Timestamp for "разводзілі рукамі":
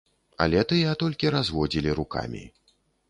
1.37-2.43